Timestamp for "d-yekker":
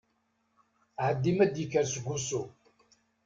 1.53-1.85